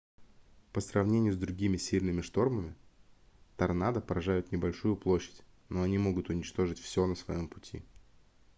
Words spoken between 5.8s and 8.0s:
они могут уничтожить всё на своем пути